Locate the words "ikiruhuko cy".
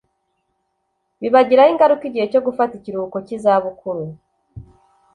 2.75-3.33